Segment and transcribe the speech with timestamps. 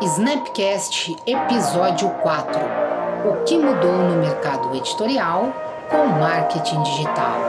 [0.00, 2.60] Snapcast Episódio 4
[3.28, 5.52] O que mudou no mercado editorial
[5.90, 7.40] com marketing digital.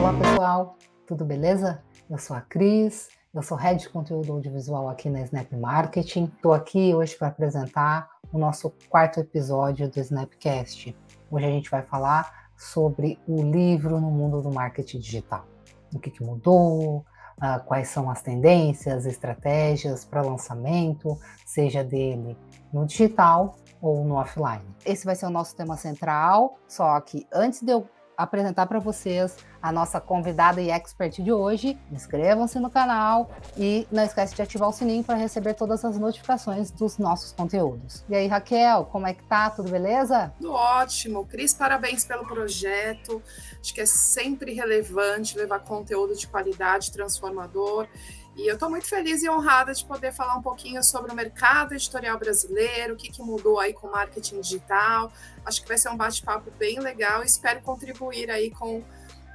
[0.00, 0.76] Olá pessoal,
[1.06, 1.80] tudo beleza?
[2.10, 6.24] Eu sou a Cris, eu sou head de conteúdo audiovisual aqui na Snap Marketing.
[6.24, 10.92] Estou aqui hoje para apresentar o nosso quarto episódio do Snapcast.
[11.30, 15.44] Hoje a gente vai falar sobre o livro no mundo do marketing digital.
[15.92, 17.04] O que, que mudou,
[17.38, 22.36] uh, quais são as tendências, estratégias para lançamento, seja dele
[22.72, 24.64] no digital ou no offline.
[24.86, 29.36] Esse vai ser o nosso tema central, só que antes de eu apresentar para vocês
[29.60, 31.78] a nossa convidada e expert de hoje.
[31.90, 36.70] Inscrevam-se no canal e não esquece de ativar o sininho para receber todas as notificações
[36.70, 38.04] dos nossos conteúdos.
[38.08, 39.50] E aí, Raquel, como é que tá?
[39.50, 40.32] Tudo beleza?
[40.38, 41.24] Tudo ótimo.
[41.26, 43.22] Cris, parabéns pelo projeto.
[43.60, 47.86] Acho que é sempre relevante levar conteúdo de qualidade transformador.
[48.34, 51.74] E eu estou muito feliz e honrada de poder falar um pouquinho sobre o mercado
[51.74, 55.12] editorial brasileiro, o que, que mudou aí com o marketing digital.
[55.44, 58.82] Acho que vai ser um bate-papo bem legal espero contribuir aí com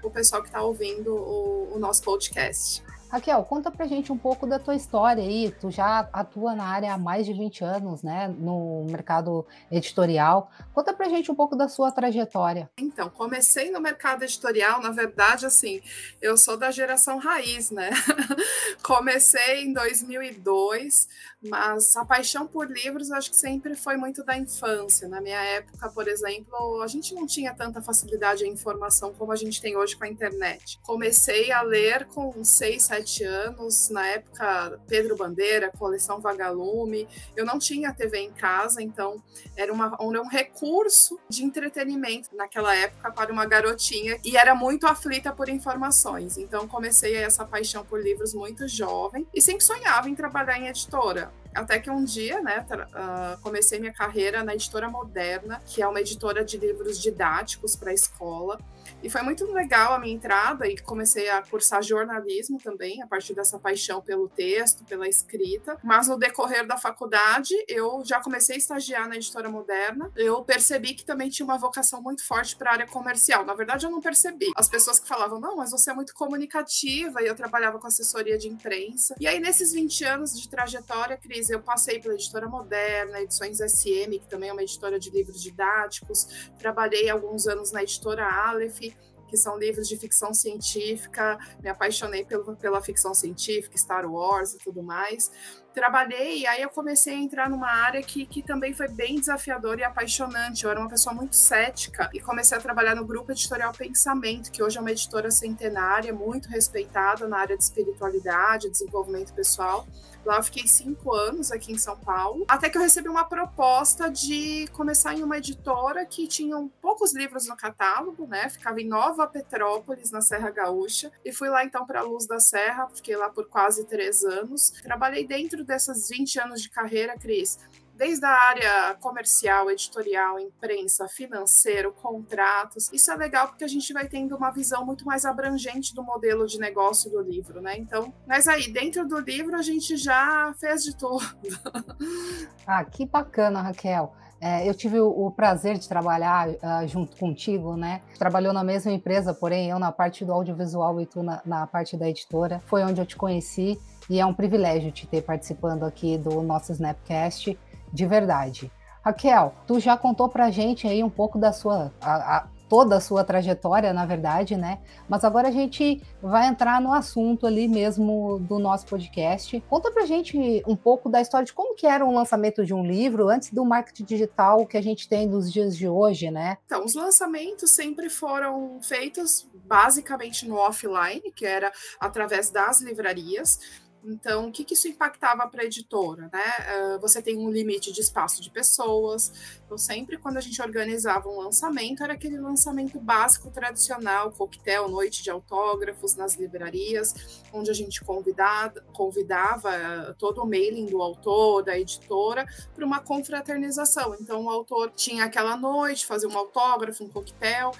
[0.03, 2.83] o pessoal que está ouvindo o, o nosso podcast.
[3.09, 5.51] Raquel, conta pra gente um pouco da tua história aí.
[5.61, 10.51] Tu já atua na área há mais de 20 anos, né, no mercado editorial.
[10.73, 12.69] Conta pra gente um pouco da sua trajetória.
[12.77, 15.81] Então, comecei no mercado editorial, na verdade, assim,
[16.21, 17.89] eu sou da geração raiz, né?
[18.83, 21.07] comecei em 2002,
[21.49, 25.07] mas a paixão por livros acho que sempre foi muito da infância.
[25.07, 29.35] Na minha época, por exemplo, a gente não tinha tanta facilidade à informação como a
[29.35, 30.79] gente tem hoje com a internet.
[30.83, 37.07] Comecei a ler com 6, 7 17 anos, na época Pedro Bandeira, coleção Vagalume.
[37.35, 39.21] Eu não tinha TV em casa, então
[39.55, 44.85] era, uma, era um recurso de entretenimento naquela época para uma garotinha e era muito
[44.85, 46.37] aflita por informações.
[46.37, 51.31] Então comecei essa paixão por livros muito jovem e sempre sonhava em trabalhar em editora.
[51.57, 55.99] Até que um dia, né, uh, comecei minha carreira na editora Moderna, que é uma
[55.99, 58.59] editora de livros didáticos para a escola.
[59.03, 63.33] E foi muito legal a minha entrada e comecei a cursar jornalismo também, a partir
[63.33, 65.77] dessa paixão pelo texto, pela escrita.
[65.83, 70.11] Mas no decorrer da faculdade, eu já comecei a estagiar na editora moderna.
[70.15, 73.45] Eu percebi que também tinha uma vocação muito forte para a área comercial.
[73.45, 74.47] Na verdade, eu não percebi.
[74.55, 78.37] As pessoas que falavam, não, mas você é muito comunicativa, e eu trabalhava com assessoria
[78.37, 79.15] de imprensa.
[79.19, 84.19] E aí, nesses 20 anos de trajetória, Cris, eu passei pela editora moderna, edições SM,
[84.19, 86.49] que também é uma editora de livros didáticos.
[86.59, 88.79] Trabalhei alguns anos na editora Aleph
[89.27, 91.37] que são livros de ficção científica.
[91.61, 95.29] Me apaixonei pelo, pela ficção científica, Star Wars e tudo mais.
[95.77, 99.81] Trabalhei e aí eu comecei a entrar numa área que, que também foi bem desafiadora
[99.81, 100.63] e apaixonante.
[100.63, 104.63] Eu era uma pessoa muito cética e comecei a trabalhar no grupo editorial Pensamento, que
[104.63, 109.85] hoje é uma editora centenária, muito respeitada na área de espiritualidade, desenvolvimento pessoal.
[110.27, 114.09] Lá eu fiquei cinco anos aqui em São Paulo, até que eu recebi uma proposta
[114.09, 118.49] de começar em uma editora que tinha poucos livros no catálogo, né?
[118.49, 122.89] Ficava em Nova Petrópolis, na Serra Gaúcha, e fui lá então para Luz da Serra,
[122.93, 124.71] fiquei lá por quase três anos.
[124.83, 127.59] Trabalhei dentro dessas 20 anos de carreira, Cris,
[127.97, 132.91] desde a área comercial, editorial, imprensa, financeiro, contratos.
[132.93, 136.45] Isso é legal porque a gente vai tendo uma visão muito mais abrangente do modelo
[136.45, 137.75] de negócio do livro, né?
[137.77, 141.25] Então, mas aí, dentro do livro, a gente já fez de tudo.
[142.65, 144.13] Ah, que bacana, Raquel.
[144.41, 148.01] É, eu tive o, prazer de trabalhar uh, junto contigo, né?
[148.19, 151.95] Trabalhou na mesma empresa, porém eu na parte do audiovisual e tu na, na parte
[151.95, 152.61] da editora.
[152.67, 156.71] Foi onde eu te conheci e é um privilégio te ter participando aqui do nosso
[156.71, 157.57] Snapcast
[157.91, 158.71] de verdade.
[159.03, 161.93] Raquel, tu já contou pra gente aí um pouco da sua.
[162.01, 164.79] A, a, toda a sua trajetória, na verdade, né?
[165.07, 169.63] Mas agora a gente vai entrar no assunto ali mesmo do nosso podcast.
[169.69, 172.85] Conta pra gente um pouco da história de como que era o lançamento de um
[172.85, 176.57] livro antes do marketing digital que a gente tem nos dias de hoje, né?
[176.65, 183.59] Então, os lançamentos sempre foram feitos basicamente no offline, que era através das livrarias.
[184.03, 186.29] Então, o que, que isso impactava para a editora?
[186.31, 186.95] Né?
[186.95, 189.59] Uh, você tem um limite de espaço de pessoas.
[189.65, 195.23] Então, sempre quando a gente organizava um lançamento, era aquele lançamento básico, tradicional, coquetel, noite
[195.23, 201.77] de autógrafos nas livrarias, onde a gente convidava, convidava todo o mailing do autor, da
[201.77, 204.15] editora, para uma confraternização.
[204.21, 207.71] Então, o autor tinha aquela noite, fazia um autógrafo, um coquetel,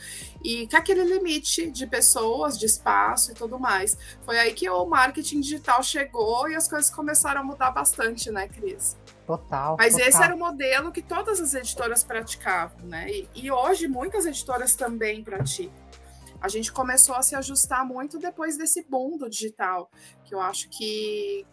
[0.43, 3.97] e com aquele limite de pessoas, de espaço e tudo mais.
[4.25, 8.31] Foi aí que o marketing digital chegou chegou e as coisas começaram a mudar bastante,
[8.31, 8.97] né, Cris?
[9.25, 9.75] Total.
[9.77, 10.07] Mas total.
[10.07, 13.09] esse era o modelo que todas as editoras praticavam, né?
[13.09, 15.75] E, e hoje muitas editoras também praticam.
[16.39, 19.89] a gente começou a se ajustar muito depois desse boom do digital,
[20.23, 21.45] que eu acho que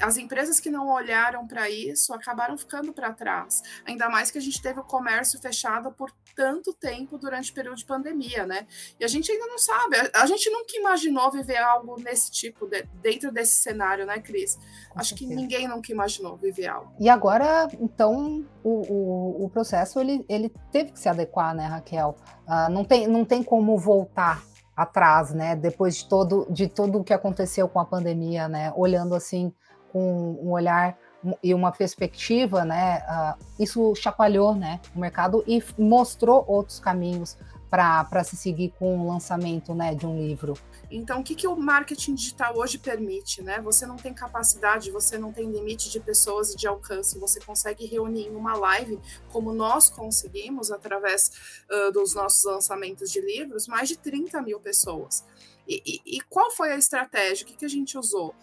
[0.00, 3.62] as empresas que não olharam para isso acabaram ficando para trás.
[3.86, 7.76] Ainda mais que a gente teve o comércio fechado por tanto tempo durante o período
[7.76, 8.66] de pandemia, né?
[8.98, 9.96] E a gente ainda não sabe.
[10.14, 14.56] A gente nunca imaginou viver algo nesse tipo, de, dentro desse cenário, né, Cris?
[14.90, 15.30] Com Acho certeza.
[15.30, 16.92] que ninguém nunca imaginou viver algo.
[16.98, 22.16] E agora, então, o, o, o, processo ele, ele teve que se adequar, né, Raquel?
[22.46, 24.42] Uh, não, tem, não tem como voltar
[24.76, 25.54] atrás, né?
[25.54, 28.72] Depois de todo, de tudo o que aconteceu com a pandemia, né?
[28.76, 29.52] Olhando assim
[29.92, 30.96] com um olhar
[31.42, 33.02] e uma perspectiva, né?
[33.08, 34.80] Uh, isso chacoalhou, né?
[34.94, 37.36] O mercado e mostrou outros caminhos
[37.74, 40.54] para se seguir com o lançamento né, de um livro.
[40.88, 43.42] Então, o que, que o marketing digital hoje permite?
[43.42, 43.60] Né?
[43.62, 47.84] Você não tem capacidade, você não tem limite de pessoas e de alcance, você consegue
[47.84, 49.00] reunir em uma live,
[49.32, 55.24] como nós conseguimos através uh, dos nossos lançamentos de livros, mais de 30 mil pessoas.
[55.66, 57.44] E, e, e qual foi a estratégia?
[57.44, 58.34] O que, que a gente usou?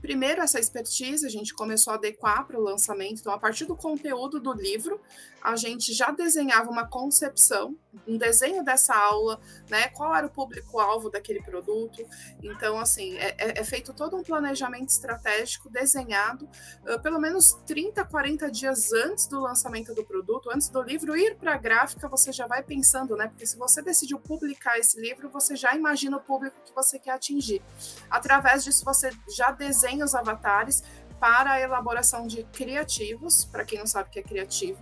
[0.00, 3.20] Primeiro, essa expertise a gente começou a adequar para o lançamento.
[3.20, 4.98] Então, a partir do conteúdo do livro,
[5.42, 7.76] a gente já desenhava uma concepção,
[8.06, 9.88] um desenho dessa aula, né?
[9.88, 12.04] Qual era o público-alvo daquele produto.
[12.42, 16.48] Então, assim, é, é, é, feito todo um planejamento estratégico desenhado
[16.86, 21.36] uh, pelo menos 30, 40 dias antes do lançamento do produto, antes do livro ir
[21.36, 23.28] para a gráfica, você já vai pensando, né?
[23.28, 27.12] Porque se você decidiu publicar esse livro, você já imagina o público que você quer
[27.12, 27.62] atingir.
[28.08, 30.82] Através disso, você já desenha desenha os avatares
[31.18, 33.44] para a elaboração de criativos.
[33.44, 34.78] Para quem não sabe o que é criativo,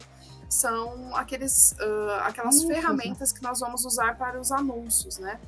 [0.48, 2.74] são aqueles, uh, aquelas né?
[2.74, 5.38] ferramentas que nós vamos usar para os anúncios, né?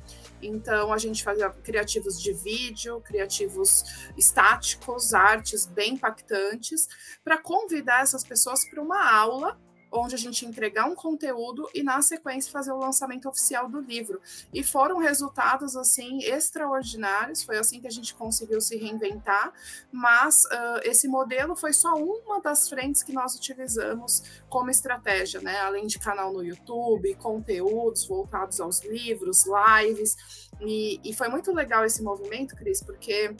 [0.41, 3.83] Então a gente fazia criativos de vídeo, criativos
[4.15, 6.87] estáticos, artes bem impactantes,
[7.23, 9.57] para convidar essas pessoas para uma aula
[9.91, 14.21] onde a gente entregar um conteúdo e na sequência fazer o lançamento oficial do livro.
[14.53, 19.51] E foram resultados assim extraordinários, foi assim que a gente conseguiu se reinventar,
[19.91, 25.59] mas uh, esse modelo foi só uma das frentes que nós utilizamos como estratégia, né?
[25.61, 30.15] Além de canal no YouTube, conteúdos voltados aos livros, lives,
[30.61, 33.35] e, e foi muito legal esse movimento, Cris, porque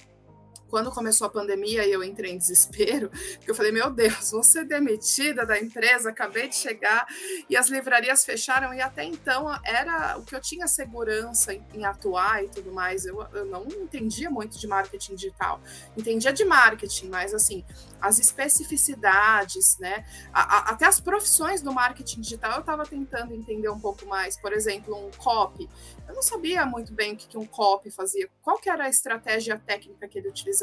[0.71, 4.41] quando começou a pandemia e eu entrei em desespero, porque eu falei, meu Deus, vou
[4.41, 7.05] ser demitida da empresa, acabei de chegar
[7.49, 12.43] e as livrarias fecharam e até então era o que eu tinha segurança em, atuar
[12.43, 13.05] e tudo mais.
[13.05, 15.59] Eu, eu não entendia muito de marketing digital,
[15.97, 17.65] entendia de marketing, mas assim,
[17.99, 20.05] as especificidades, né?
[20.31, 24.39] A, a, até as profissões do marketing digital eu estava tentando entender um pouco mais.
[24.39, 25.69] Por exemplo, um copy.
[26.07, 28.89] Eu não sabia muito bem o que, que um copy fazia, qual que era a
[28.89, 30.60] estratégia técnica que ele utilizava.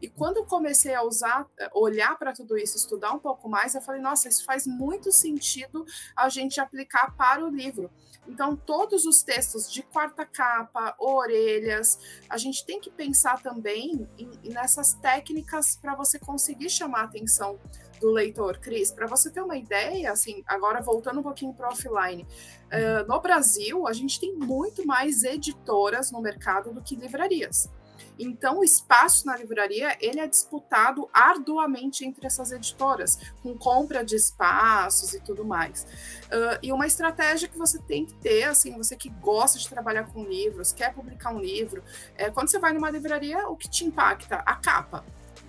[0.00, 3.74] E quando eu comecei a usar, eh, olhar para tudo isso, estudar um pouco mais,
[3.74, 5.84] eu falei, nossa, isso faz muito sentido
[6.16, 7.90] a gente aplicar para o livro.
[8.26, 11.98] Então, todos os textos de quarta capa, orelhas,
[12.28, 17.58] a gente tem que pensar também em, nessas técnicas para você conseguir chamar a atenção
[18.00, 22.22] do leitor, Cris, para você ter uma ideia, assim, agora voltando um pouquinho para offline,
[22.22, 27.70] uh, no Brasil a gente tem muito mais editoras no mercado do que livrarias.
[28.18, 34.16] Então, o espaço na livraria ele é disputado arduamente entre essas editoras, com compra de
[34.16, 35.84] espaços e tudo mais.
[36.26, 40.04] Uh, e uma estratégia que você tem que ter, assim, você que gosta de trabalhar
[40.04, 41.82] com livros, quer publicar um livro,
[42.16, 44.36] é, quando você vai numa livraria, o que te impacta?
[44.36, 45.04] A capa.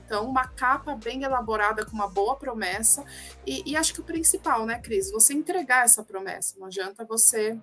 [0.06, 3.04] Então, uma capa bem elaborada, com uma boa promessa.
[3.48, 5.12] E, e acho que o principal, né, Cris?
[5.12, 6.56] Você entregar essa promessa.
[6.60, 7.58] Não adianta você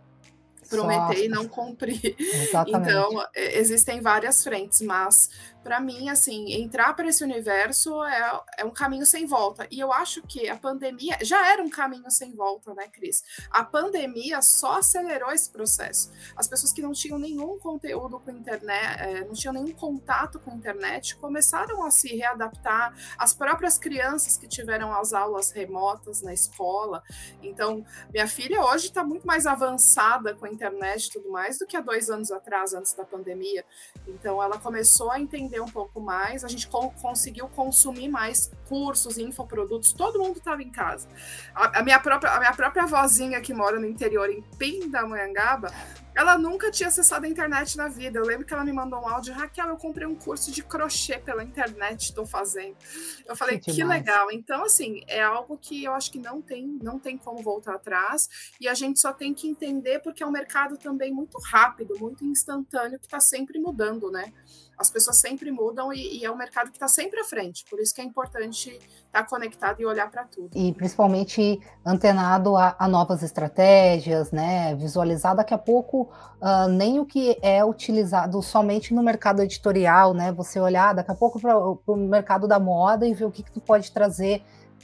[0.70, 1.24] prometer Só.
[1.24, 2.14] e não cumprir.
[2.18, 2.90] Exatamente.
[2.90, 5.28] Então, existem várias frentes, mas
[5.62, 9.67] para mim, assim, entrar para esse universo é, é um caminho sem volta.
[9.71, 13.23] E eu acho que a pandemia já era um caminho sem volta, né, Cris?
[13.50, 16.11] A pandemia só acelerou esse processo.
[16.35, 20.55] As pessoas que não tinham nenhum conteúdo com internet, é, não tinham nenhum contato com
[20.55, 22.95] internet, começaram a se readaptar.
[23.19, 27.02] As próprias crianças que tiveram as aulas remotas na escola.
[27.43, 31.67] Então, minha filha hoje está muito mais avançada com a internet e tudo mais do
[31.67, 33.64] que há dois anos atrás, antes da pandemia.
[34.09, 39.18] Então, ela começou a entender um pouco mais, a gente co conseguiu consumir mais cursos,
[39.18, 41.08] infoprodutos, todo mundo estava em casa.
[41.52, 45.72] A, a, minha própria, a minha própria vozinha que mora no interior, em Pindamonhangaba,
[46.14, 48.20] ela nunca tinha acessado a internet na vida.
[48.20, 51.18] Eu lembro que ela me mandou um áudio, Raquel, eu comprei um curso de crochê
[51.18, 52.76] pela internet, estou fazendo.
[53.26, 54.30] Eu falei, que, que legal.
[54.30, 58.54] Então, assim, é algo que eu acho que não tem, não tem como voltar atrás,
[58.60, 62.24] e a gente só tem que entender porque é um mercado também muito rápido, muito
[62.24, 64.32] instantâneo, que está sempre mudando, né?
[64.80, 67.66] as pessoas sempre mudam e, e é um mercado que está sempre à frente.
[67.68, 70.50] Por isso que é importante estar tá conectado e olhar para tudo.
[70.55, 74.75] E principalmente antenado a, a, novas estratégias, né?
[74.75, 76.09] Visualizar daqui a pouco
[76.40, 80.33] uh, nem o que é utilizado somente no mercado editorial, né?
[80.33, 83.52] Você olhar daqui a pouco para o mercado da moda e ver o que, que
[83.52, 84.43] tu pode trazer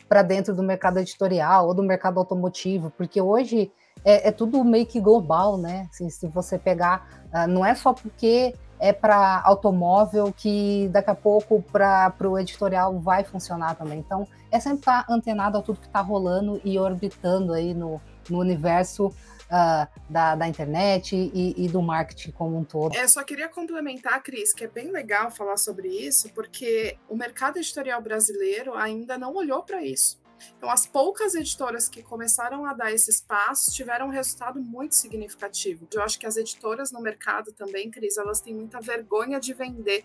[0.09, 3.73] para dentro do mercado editorial ou do mercado automotivo, porque hoje
[4.05, 5.89] é, é tudo meio que global, né?
[5.91, 11.15] Assim, se você pegar, uh, não é só porque é para automóvel que daqui a
[11.15, 13.99] pouco para o editorial vai funcionar também.
[13.99, 18.01] Então, é sempre estar tá antenado a tudo que está rolando e orbitando aí no,
[18.29, 19.07] no universo
[19.47, 22.97] uh, da, da, internet e, e, do marketing como um todo.
[22.97, 27.59] É, só queria complementar, Cris, que é bem legal falar sobre isso, porque o mercado
[27.59, 30.19] editorial brasileiro ainda não olhou para isso.
[30.57, 35.87] Então, as poucas editoras que começaram a dar esses passos tiveram um resultado muito significativo.
[35.93, 40.05] Eu acho que as editoras no mercado também, Cris, elas têm muita vergonha de vender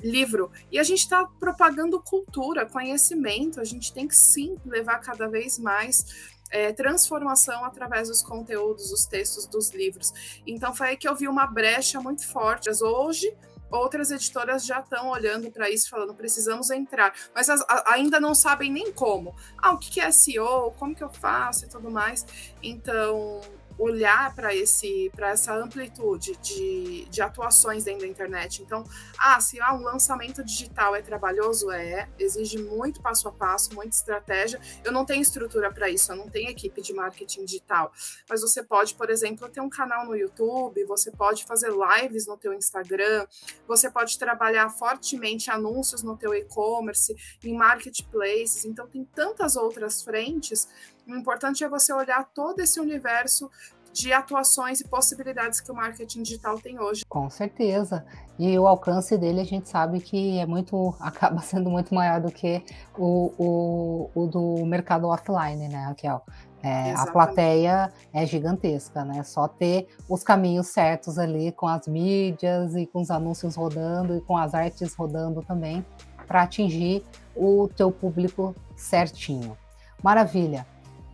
[0.00, 0.50] livro.
[0.70, 3.60] E a gente está propagando cultura, conhecimento.
[3.60, 9.06] A gente tem que sim levar cada vez mais é, transformação através dos conteúdos, dos
[9.06, 10.12] textos dos livros.
[10.46, 12.70] Então foi aí que eu vi uma brecha muito forte.
[12.82, 13.34] Hoje
[13.72, 18.34] outras editoras já estão olhando para isso, falando precisamos entrar, mas as, a, ainda não
[18.34, 19.34] sabem nem como.
[19.58, 20.72] Ah, o que é SEO?
[20.78, 22.26] Como que eu faço e tudo mais.
[22.62, 23.40] Então
[23.78, 28.62] olhar para esse para essa amplitude de, de atuações dentro da internet.
[28.62, 28.84] Então,
[29.18, 33.96] ah, se ah, um lançamento digital é trabalhoso, é, exige muito passo a passo, muita
[33.96, 34.60] estratégia.
[34.84, 37.92] Eu não tenho estrutura para isso, eu não tenho equipe de marketing digital.
[38.28, 42.36] Mas você pode, por exemplo, ter um canal no YouTube, você pode fazer lives no
[42.36, 43.26] teu Instagram,
[43.66, 48.64] você pode trabalhar fortemente anúncios no teu e-commerce, em marketplaces.
[48.64, 50.68] Então, tem tantas outras frentes
[51.06, 53.50] o importante é você olhar todo esse universo
[53.92, 57.04] de atuações e possibilidades que o marketing digital tem hoje.
[57.08, 58.04] Com certeza.
[58.38, 62.32] E o alcance dele a gente sabe que é muito, acaba sendo muito maior do
[62.32, 62.64] que
[62.96, 66.22] o, o, o do mercado offline, né, Raquel?
[66.64, 69.24] É, a plateia é gigantesca, né?
[69.24, 74.20] Só ter os caminhos certos ali com as mídias e com os anúncios rodando e
[74.20, 75.84] com as artes rodando também
[76.26, 77.04] para atingir
[77.34, 79.58] o teu público certinho.
[80.02, 80.64] Maravilha.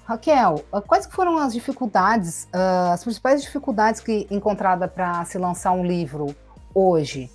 [0.09, 5.73] Raquel, ah, quais foram as dificuldades, uh, as principais dificuldades que encontrada para se lançar
[5.73, 6.35] um livro
[6.75, 7.31] hoje,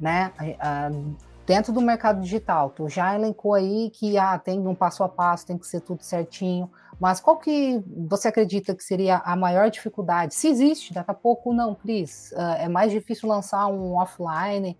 [0.00, 0.32] né?
[0.40, 5.10] Uh, dentro do mercado digital, tu já elencou aí que ah, tem um passo a
[5.10, 9.70] passo, tem que ser tudo certinho, mas qual que você acredita que seria a maior
[9.70, 10.34] dificuldade?
[10.34, 14.74] Se existe, daqui a pouco não, Cris, é mais difícil lançar um offline,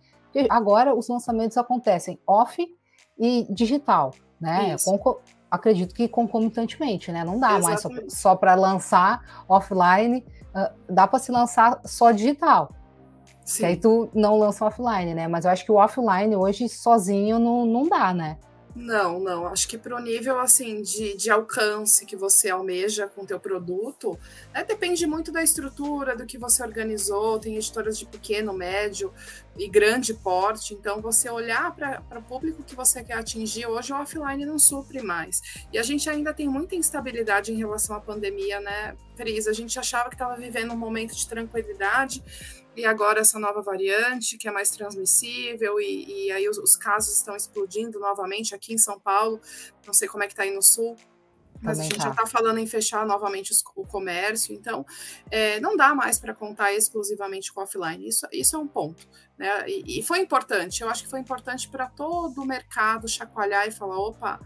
[0.49, 2.66] agora os lançamentos acontecem off
[3.19, 4.75] e digital, né?
[5.56, 7.25] Acredito que concomitantemente, né?
[7.25, 8.02] Não dá Exatamente.
[8.02, 12.70] mais só, só para lançar offline, uh, dá para se lançar só digital.
[13.44, 13.60] Sim.
[13.60, 15.28] Que aí tu não lança offline, né?
[15.28, 18.38] Mas eu acho que o offline hoje sozinho não, não dá, né?
[18.76, 19.47] Não, não.
[19.47, 23.40] Acho que para o nível assim de, de alcance que você almeja com o teu
[23.40, 24.18] produto,
[24.52, 27.38] né, depende muito da estrutura, do que você organizou.
[27.38, 29.11] Tem editoras de pequeno, médio
[29.56, 30.75] e grande porte.
[30.75, 35.02] Então, você olhar para o público que você quer atingir, hoje o offline não supre
[35.02, 35.40] mais.
[35.73, 39.47] E a gente ainda tem muita instabilidade em relação à pandemia, né, Cris?
[39.47, 42.23] A gente achava que estava vivendo um momento de tranquilidade
[42.76, 47.16] e agora essa nova variante, que é mais transmissível, e, e aí os, os, casos
[47.16, 49.40] estão explodindo novamente aqui em São Paulo,
[49.87, 50.97] não sei como é que está aí no Sul,
[51.62, 52.04] mas Também a gente tá.
[52.04, 54.85] já está falando em fechar novamente o comércio, então
[55.30, 59.09] é, não dá mais para contar exclusivamente com offline, isso, isso é um ponto.
[59.38, 59.68] Né?
[59.68, 63.71] E, e foi importante, eu acho que foi importante para todo o mercado chacoalhar e
[63.71, 64.38] falar, opa,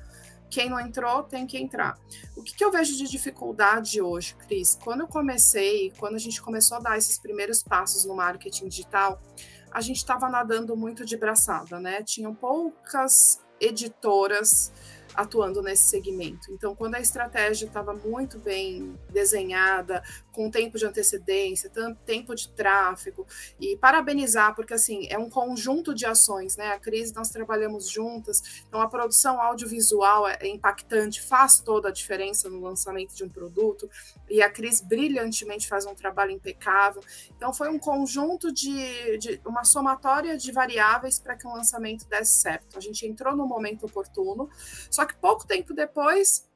[0.50, 1.98] quem não entrou tem que entrar.
[2.36, 4.78] O que, que, eu vejo de dificuldade hoje, Cris?
[4.82, 9.22] Quando eu comecei, quando a gente começou a dar esses primeiros passos no marketing digital,
[9.70, 12.02] a gente estava nadando muito de braçada, né?
[12.02, 14.72] Tinham poucas editoras
[15.14, 16.52] atuando nesse segmento.
[16.52, 20.02] Então, quando a estratégia estava muito bem desenhada,
[20.32, 21.70] com tempo de antecedência,
[22.04, 23.26] tempo de tráfego,
[23.58, 26.68] e parabenizar, porque assim, é um conjunto de ações, né?
[26.68, 32.48] A crise nós trabalhamos juntas, então a produção audiovisual é impactante, faz toda a diferença
[32.48, 33.88] no lançamento de um produto,
[34.28, 37.02] e a Cris brilhantemente faz um trabalho impecável.
[37.36, 42.40] Então, foi um conjunto de, de uma somatória de variáveis para que o lançamento desse
[42.40, 42.76] certo.
[42.76, 44.48] A gente entrou no momento oportuno,
[44.90, 46.48] só que pouco tempo depois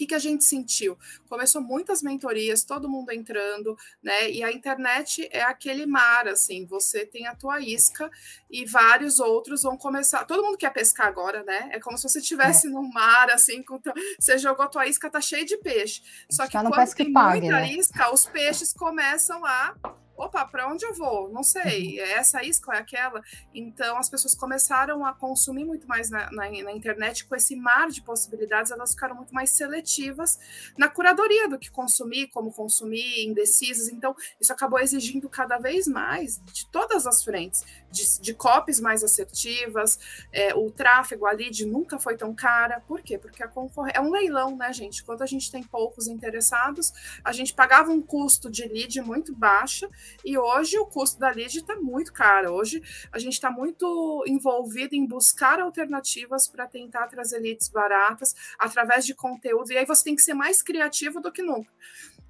[0.00, 0.96] que, que a gente sentiu?
[1.28, 4.30] Começou muitas mentorias, todo mundo entrando, né?
[4.30, 8.10] E a internet é aquele mar, assim, você tem a tua isca
[8.50, 10.24] e vários outros vão começar.
[10.24, 11.68] Todo mundo quer pescar agora, né?
[11.72, 12.70] É como se você estivesse é.
[12.70, 13.78] no mar, assim, com
[14.18, 16.02] você jogou a tua isca, tá cheio de peixe.
[16.30, 17.72] Só que quando tem pague, muita né?
[17.72, 19.74] isca, os peixes começam a
[20.20, 21.30] opa, para onde eu vou?
[21.30, 22.04] Não sei, uhum.
[22.04, 23.22] é essa isca, é aquela.
[23.54, 27.88] Então as pessoas começaram a consumir muito mais na, na, na, internet com esse mar
[27.88, 30.38] de possibilidades, elas ficaram muito mais seletivas
[30.76, 33.88] na curadoria do que consumir, como consumir, indecisas.
[33.88, 39.02] Então, isso acabou exigindo cada vez mais de todas as frentes, de, de copies mais
[39.02, 39.98] assertivas,
[40.32, 42.80] é, o tráfego, a lead nunca foi tão cara.
[42.80, 43.18] Por quê?
[43.18, 45.02] Porque a concorrência é um leilão, né, gente?
[45.04, 46.92] Quando a gente tem poucos interessados,
[47.24, 49.88] a gente pagava um custo de lead muito baixo
[50.24, 52.52] e hoje o custo da lead está muito caro.
[52.52, 52.82] Hoje
[53.12, 59.14] a gente está muito envolvido em buscar alternativas para tentar trazer leads baratas através de
[59.14, 59.72] conteúdo.
[59.72, 61.70] E aí você tem que ser mais criativo do que nunca.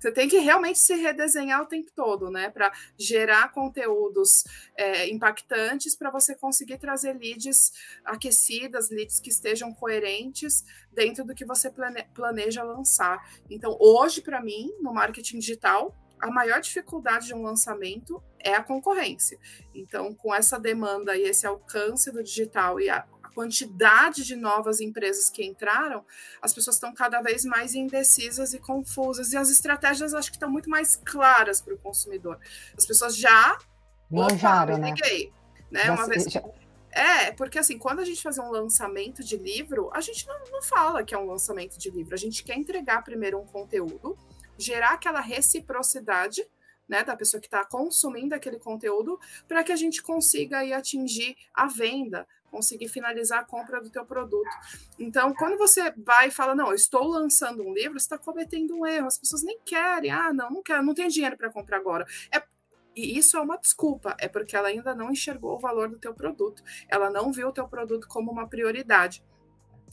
[0.00, 2.48] Você tem que realmente se redesenhar o tempo todo, né?
[2.48, 10.64] Para gerar conteúdos é, impactantes para você conseguir trazer leads aquecidas, leads que estejam coerentes
[10.90, 13.22] dentro do que você plane planeja lançar.
[13.50, 18.62] Então, hoje, para mim, no marketing digital, a maior dificuldade de um lançamento é a
[18.62, 19.38] concorrência.
[19.74, 23.06] Então, com essa demanda e esse alcance do digital e a
[23.40, 26.04] quantidade de novas empresas que entraram,
[26.42, 29.32] as pessoas estão cada vez mais indecisas e confusas.
[29.32, 32.38] E as estratégias acho que estão muito mais claras para o consumidor.
[32.76, 33.58] As pessoas já.
[34.10, 34.90] Manjaram, né?
[34.90, 35.32] Liguei,
[35.70, 35.84] né?
[35.84, 36.24] Já, Uma vez.
[36.24, 36.42] Já...
[36.90, 40.62] É, porque assim, quando a gente faz um lançamento de livro, a gente não, não
[40.62, 42.12] fala que é um lançamento de livro.
[42.12, 44.18] A gente quer entregar primeiro um conteúdo,
[44.58, 46.44] gerar aquela reciprocidade
[46.86, 51.36] né, da pessoa que está consumindo aquele conteúdo, para que a gente consiga aí atingir
[51.54, 54.50] a venda, conseguir finalizar a compra do teu produto.
[54.98, 58.76] Então, quando você vai e fala, não, eu estou lançando um livro, você está cometendo
[58.76, 59.06] um erro.
[59.06, 62.06] As pessoas nem querem, ah, não, não quero, não tenho dinheiro para comprar agora.
[62.34, 62.42] É,
[62.94, 66.12] e isso é uma desculpa, é porque ela ainda não enxergou o valor do teu
[66.12, 66.62] produto.
[66.88, 69.22] Ela não viu o teu produto como uma prioridade.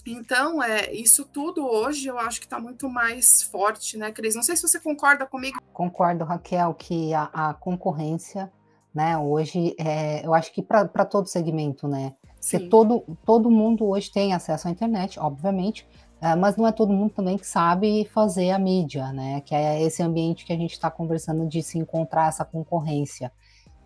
[0.05, 4.35] Então, é, isso tudo hoje eu acho que está muito mais forte, né, Cris?
[4.35, 5.59] Não sei se você concorda comigo.
[5.73, 8.51] Concordo, Raquel, que a, a concorrência,
[8.93, 12.15] né, hoje, é, eu acho que para todo segmento, né,
[12.49, 15.85] porque todo, todo mundo hoje tem acesso à internet, obviamente,
[16.21, 19.41] uh, mas não é todo mundo também que sabe fazer a mídia, né?
[19.41, 23.31] Que é esse ambiente que a gente está conversando de se encontrar essa concorrência.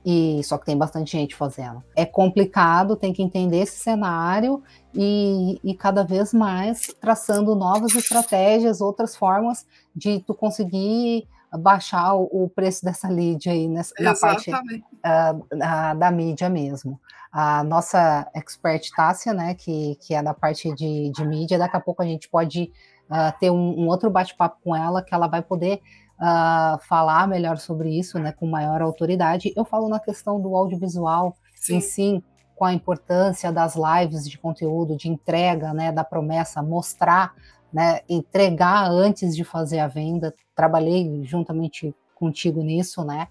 [0.06, 1.84] E só que tem bastante gente fazendo.
[1.96, 4.64] É complicado, tem que entender esse cenário
[4.96, 11.28] e, e cada vez mais traçando novas estratégias, outras formas de tu conseguir
[11.60, 17.00] baixar o, o preço dessa lead aí nessa, na parte uh, da mídia mesmo
[17.32, 21.80] a nossa expert Tássia, né, que, que é da parte de, de mídia, daqui a
[21.80, 22.72] pouco a gente pode
[23.10, 25.82] uh, ter um, um outro bate-papo com ela, que ela vai poder
[26.20, 29.54] uh, falar melhor sobre isso, né, com maior autoridade.
[29.56, 31.78] Eu falo na questão do audiovisual Sim.
[31.78, 37.34] em si, com a importância das lives de conteúdo, de entrega, né, da promessa, mostrar,
[37.72, 40.36] né, entregar antes de fazer a venda.
[40.62, 43.28] Trabalhei juntamente contigo nisso, né,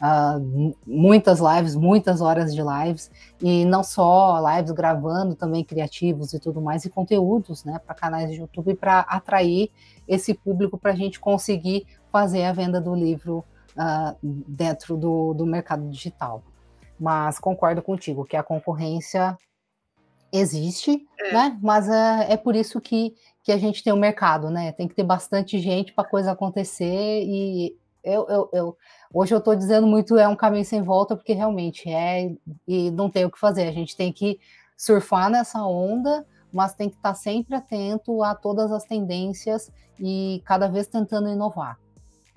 [0.00, 3.10] Uh, muitas lives, muitas horas de lives,
[3.42, 8.30] e não só lives gravando, também criativos e tudo mais, e conteúdos né, para canais
[8.30, 9.72] de YouTube para atrair
[10.06, 13.44] esse público para a gente conseguir fazer a venda do livro
[13.76, 16.44] uh, dentro do, do mercado digital.
[16.96, 19.36] Mas concordo contigo que a concorrência
[20.32, 21.32] existe, é.
[21.32, 21.58] né?
[21.62, 24.72] Mas é, é por isso que, que a gente tem o um mercado, né?
[24.72, 28.76] Tem que ter bastante gente para coisa acontecer e eu, eu, eu
[29.12, 32.30] Hoje eu estou dizendo muito é um caminho sem volta, porque realmente é,
[32.66, 33.66] e não tem o que fazer.
[33.66, 34.38] A gente tem que
[34.76, 40.42] surfar nessa onda, mas tem que estar tá sempre atento a todas as tendências e
[40.44, 41.78] cada vez tentando inovar.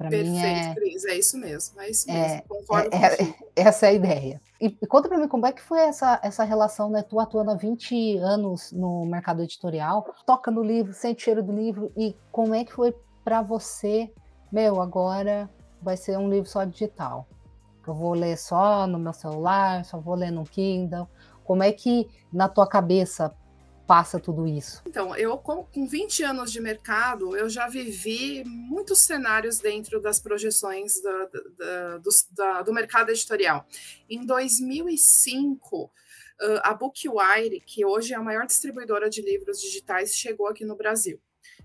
[0.02, 2.24] Para mim é, Cris, é isso mesmo, é isso mesmo.
[2.24, 3.36] É, Concordo é, é,
[3.68, 4.42] essa é a ideia.
[4.60, 7.02] E, e conta para mim como é que foi essa, essa relação, né?
[7.02, 11.52] Tu atuando há 20 anos no mercado editorial, toca no livro, sente o cheiro do
[11.52, 14.12] livro, e como é que foi para você,
[14.52, 15.50] meu, agora
[15.82, 17.28] vai ser um livro só digital.
[17.88, 21.08] Eu vou ler só no meu celular, só vou ler no Kindle.
[21.44, 23.34] Como é que na tua cabeça
[23.92, 24.82] passa tudo isso?
[24.86, 31.02] Então, eu com 20 anos de mercado, eu já vivi muitos cenários dentro das projeções
[31.02, 31.28] do,
[32.00, 33.68] do, do, do mercado editorial.
[34.10, 35.92] Em 2005,
[36.64, 41.20] a Bookwire, que hoje é a maior distribuidora de livros digitais, chegou aqui no Brasil.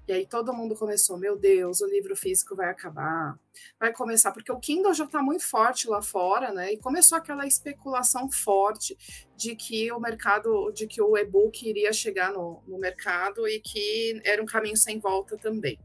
[0.09, 3.37] E aí todo mundo começou, meu Deus, o livro físico vai acabar,
[3.79, 6.73] vai começar, porque o Kindle já está muito forte lá fora, né?
[6.73, 8.97] E começou aquela especulação forte
[9.37, 14.21] de que o mercado, de que o e-book iria chegar no, no mercado e que
[14.25, 15.79] era um caminho sem volta também.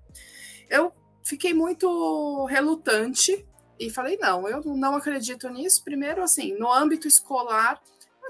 [0.69, 3.43] Eu fiquei muito relutante
[3.79, 5.83] e falei, não, eu não acredito nisso.
[5.83, 7.81] Primeiro, assim, no âmbito escolar,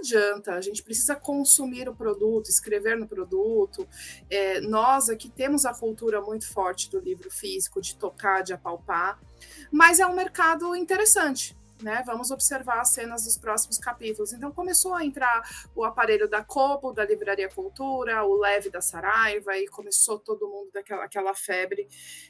[0.01, 3.87] adianta, a gente precisa consumir o produto, escrever no produto.
[4.29, 9.19] É, nós aqui temos a cultura muito forte do livro físico, de tocar, de apalpar,
[9.71, 11.55] mas é um mercado interessante.
[11.83, 12.03] Né?
[12.05, 14.33] Vamos observar as cenas dos próximos capítulos.
[14.33, 15.41] Então começou a entrar
[15.75, 20.71] o aparelho da Kobo, da Livraria Cultura, o Leve da Saraiva, e começou todo mundo
[20.71, 21.87] daquela aquela febre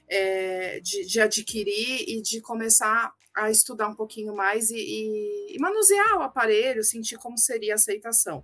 [0.08, 5.60] é, de, de, adquirir e de começar a estudar um pouquinho mais e, e, e
[5.60, 8.44] manusear o aparelho, sentir como seria a aceitação.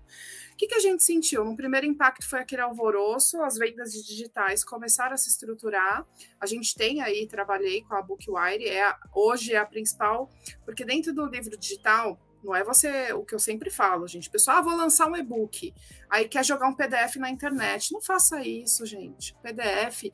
[0.57, 1.45] O que, que a gente sentiu?
[1.45, 6.03] No primeiro impacto foi aquele alvoroço, as vendas digitais começaram a se estruturar.
[6.41, 10.27] A gente tem aí, trabalhei com a Bookwire, é hoje é a principal,
[10.65, 14.31] porque dentro do livro digital, não é você o que eu sempre falo, gente.
[14.31, 15.75] Pessoal, ah, vou lançar um e-book,
[16.09, 17.93] aí quer jogar um PDF na internet.
[17.93, 19.35] Não faça isso, gente.
[19.43, 20.05] PDF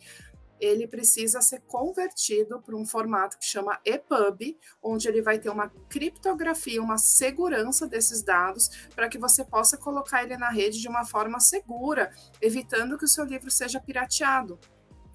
[0.64, 5.70] ele precisa ser convertido para um formato que chama EPUB, onde ele vai ter uma
[5.90, 11.06] criptografia, uma segurança desses dados, para que você possa colocar ele na rede de uma
[11.06, 14.58] forma segura, evitando que o seu livro seja pirateado.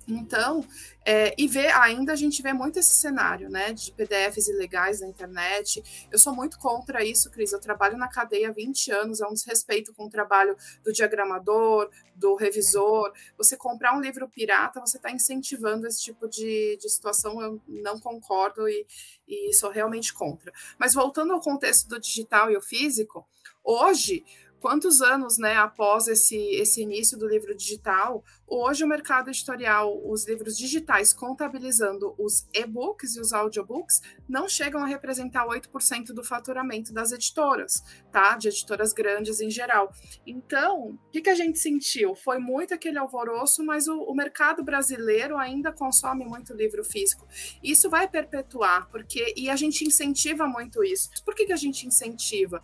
[0.09, 0.64] Então,
[1.05, 5.07] é, e ver, ainda a gente vê muito esse cenário, né, de PDFs ilegais na
[5.07, 5.83] internet.
[6.11, 7.53] Eu sou muito contra isso, Cris.
[7.53, 11.90] Eu trabalho na cadeia há 20 anos, é um desrespeito com o trabalho do diagramador,
[12.14, 13.12] do revisor.
[13.37, 17.42] Você comprar um livro pirata, você está incentivando esse tipo de, de situação.
[17.42, 18.87] Eu não concordo e,
[19.27, 20.51] e sou realmente contra.
[20.79, 23.29] Mas voltando ao contexto do digital e o físico,
[23.62, 24.25] hoje
[24.61, 30.26] quantos anos, né, após esse, esse início do livro digital, hoje o mercado editorial, os
[30.26, 36.92] livros digitais, contabilizando os e-books e os audiobooks, não chegam a representar 8% do faturamento
[36.92, 38.37] das editoras, tá?
[38.37, 39.92] De editoras grandes em geral.
[40.26, 42.14] Então, o que, que a gente sentiu?
[42.14, 47.26] Foi muito aquele alvoroço, mas o, o mercado brasileiro ainda consome muito livro físico.
[47.62, 51.11] Isso vai perpetuar, porque e a gente incentiva muito isso.
[51.24, 52.62] Por que, que a gente incentiva?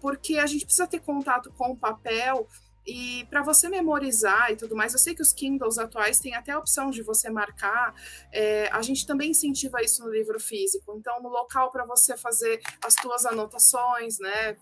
[0.00, 2.48] Porque a gente precisa ter contato com o papel
[2.86, 6.52] e para você memorizar e tudo mais, eu sei que os Kindles atuais têm até
[6.52, 7.94] a opção de você marcar.
[8.32, 10.96] É, a gente também incentiva isso no livro físico.
[10.96, 14.56] Então, no local para você fazer as suas anotações, né?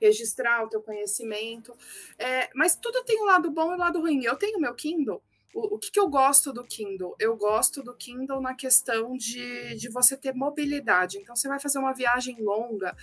[0.00, 1.74] Registrar o teu conhecimento.
[2.18, 4.22] É, mas tudo tem um lado bom e um lado ruim.
[4.24, 5.22] Eu tenho meu Kindle
[5.54, 7.14] o, o que, que, eu gosto do Kindle?
[7.18, 11.18] Eu gosto do Kindle na questão de, de você ter mobilidade.
[11.18, 12.96] Então, você vai fazer uma viagem longa.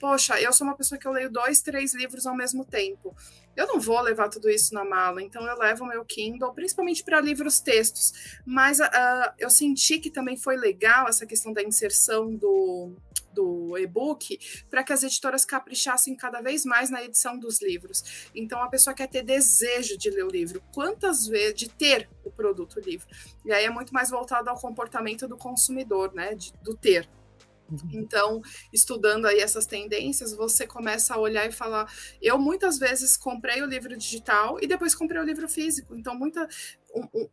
[0.00, 3.14] Poxa, eu sou uma pessoa que eu leio dois, três livros ao mesmo tempo.
[3.54, 7.04] Eu não vou levar tudo isso na mala, então eu levo o meu Kindle, principalmente
[7.04, 8.40] para livros textos.
[8.46, 12.96] Mas uh, eu senti que também foi legal essa questão da inserção do,
[13.30, 14.38] do e-book
[14.70, 18.30] para que as editoras caprichassem cada vez mais na edição dos livros.
[18.34, 22.30] Então a pessoa quer ter desejo de ler o livro, quantas vezes de ter o
[22.30, 23.06] produto livro.
[23.44, 27.06] E aí é muito mais voltado ao comportamento do consumidor, né, de, do ter.
[27.70, 27.90] Uhum.
[27.92, 31.92] Então, estudando aí essas tendências, você começa a olhar e falar.
[32.20, 35.94] Eu muitas vezes comprei o livro digital e depois comprei o livro físico.
[35.94, 36.48] Então, muita,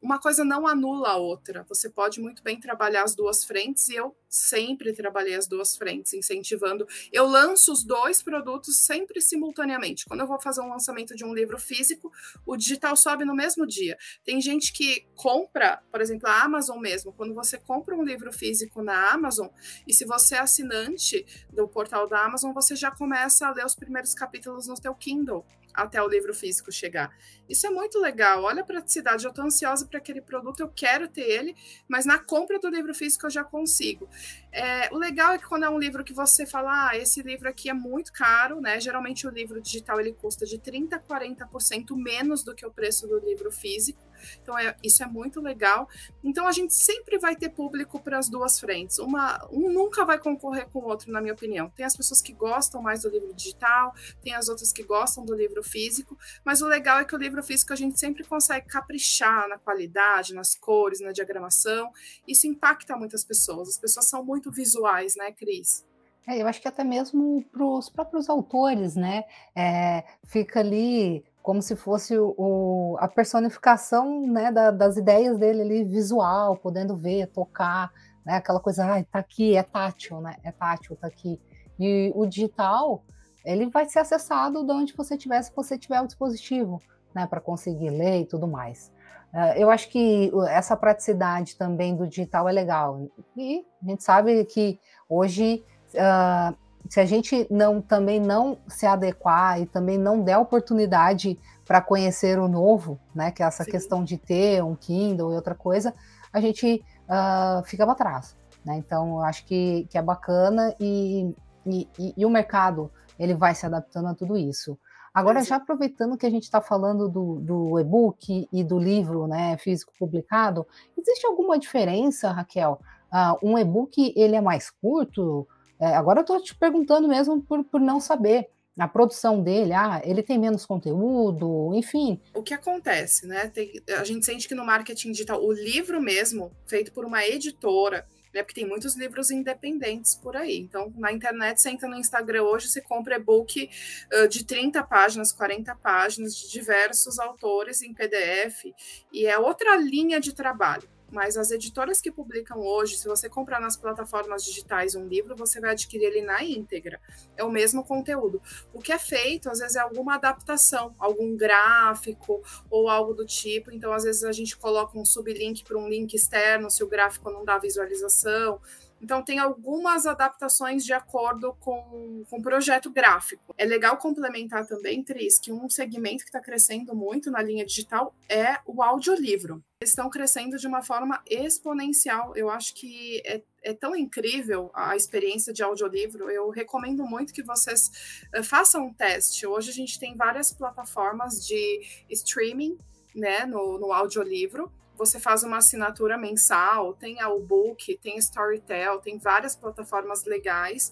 [0.01, 1.65] uma coisa não anula a outra.
[1.67, 6.13] Você pode muito bem trabalhar as duas frentes e eu sempre trabalhei as duas frentes,
[6.13, 6.87] incentivando.
[7.11, 10.05] Eu lanço os dois produtos sempre simultaneamente.
[10.05, 12.11] Quando eu vou fazer um lançamento de um livro físico,
[12.45, 13.97] o digital sobe no mesmo dia.
[14.23, 17.13] Tem gente que compra, por exemplo, a Amazon mesmo.
[17.13, 19.47] Quando você compra um livro físico na Amazon,
[19.87, 23.75] e se você é assinante do portal da Amazon, você já começa a ler os
[23.75, 25.45] primeiros capítulos no seu Kindle
[25.77, 27.15] até o livro físico chegar.
[27.47, 28.43] Isso é muito legal.
[28.43, 29.23] Olha a praticidade.
[29.23, 31.55] Eu estou ansiosa para aquele produto, eu quero ter ele,
[31.87, 34.09] mas na compra do livro físico eu já consigo.
[34.51, 37.47] É, o legal é que quando é um livro que você fala, ah, esse livro
[37.47, 38.79] aqui é muito caro, né?
[38.79, 43.07] Geralmente o livro digital ele custa de 30% a 40% menos do que o preço
[43.07, 44.06] do livro físico.
[44.41, 45.87] Então, é, isso é muito legal.
[46.23, 48.99] Então, a gente sempre vai ter público para as duas frentes.
[48.99, 51.69] Uma, um nunca vai concorrer com o outro, na minha opinião.
[51.69, 55.35] Tem as pessoas que gostam mais do livro digital, tem as outras que gostam do
[55.35, 59.47] livro físico, mas o legal é que o livro físico a gente sempre consegue caprichar
[59.47, 61.91] na qualidade, nas cores, na diagramação.
[62.27, 63.69] Isso impacta muitas pessoas.
[63.69, 65.85] As pessoas são muito visuais, né, Cris?
[66.27, 69.23] É, eu acho que até mesmo para os próprios autores, né?
[69.55, 75.83] É, fica ali como se fosse o, a personificação né, da, das ideias dele ali,
[75.85, 77.89] visual, podendo ver, tocar,
[78.25, 80.35] né, aquela coisa, ah, tá aqui, é tátil, né?
[80.43, 81.39] É tátil, tá aqui.
[81.79, 83.01] E o digital,
[83.45, 86.81] ele vai ser acessado de onde você tiver, se você tiver o dispositivo,
[87.15, 88.91] né, para conseguir ler e tudo mais.
[89.33, 93.07] Uh, eu acho que essa praticidade também do digital é legal.
[93.37, 96.53] E a gente sabe que hoje uh,
[96.89, 102.39] se a gente não também não se adequar e também não der oportunidade para conhecer
[102.39, 103.71] o novo, né, que é essa Sim.
[103.71, 105.93] questão de ter um Kindle e outra coisa,
[106.31, 108.37] a gente uh, fica para trás.
[108.63, 108.77] Né?
[108.77, 111.33] Então, acho que, que é bacana e,
[111.65, 114.77] e, e, o mercado ele vai se adaptando a tudo isso.
[115.13, 119.57] Agora, já aproveitando que a gente está falando do, do e-book e do livro né,
[119.57, 122.79] físico publicado, existe alguma diferença, Raquel?
[123.11, 125.47] Uh, um e-book ele é mais curto?
[125.79, 130.01] É, agora eu estou te perguntando mesmo por, por não saber a produção dele, ah,
[130.03, 132.21] ele tem menos conteúdo, enfim.
[132.33, 133.47] O que acontece, né?
[133.47, 138.05] Tem, a gente sente que no marketing digital, o livro mesmo, feito por uma editora,
[138.31, 138.43] né?
[138.43, 140.59] Porque tem muitos livros independentes por aí.
[140.59, 143.67] Então, na internet, você entra no Instagram hoje, você compra e-book
[144.13, 148.65] uh, de 30 páginas, 40 páginas, de diversos autores em PDF,
[149.11, 153.59] e é outra linha de trabalho mas as editoras que publicam hoje, se você comprar
[153.59, 156.99] nas plataformas digitais um livro, você vai adquirir ele na íntegra.
[157.35, 158.41] É o mesmo conteúdo.
[158.73, 163.71] O que é feito, às vezes, é alguma adaptação, algum gráfico ou algo do tipo.
[163.71, 167.31] Então, às vezes, a gente coloca um sublink para um link externo, se o gráfico
[167.31, 168.59] não dá visualização.
[169.01, 173.53] Então, tem algumas adaptações de acordo com, com o projeto gráfico.
[173.57, 178.13] É legal complementar também, Tris, que um segmento que está crescendo muito na linha digital
[178.27, 179.63] é o audiolivro.
[179.79, 182.35] Eles estão crescendo de uma forma exponencial.
[182.35, 186.31] Eu acho que é, é tão incrível a experiência de audiolivro.
[186.31, 189.45] Eu recomendo muito que vocês uh, façam um teste.
[189.45, 192.77] Hoje a gente tem várias plataformas de streaming
[193.13, 199.17] né, no, no audiolivro você faz uma assinatura mensal, tem a book, tem Storytel, tem
[199.17, 200.91] várias plataformas legais,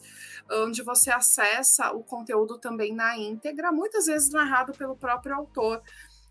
[0.49, 5.81] onde você acessa o conteúdo também na íntegra, muitas vezes narrado pelo próprio autor.